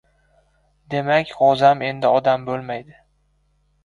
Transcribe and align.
Demak, 0.93 1.33
g‘o‘zam 1.41 1.83
endi 1.89 2.09
odam 2.21 2.47
bo‘lmaydi. 2.47 2.97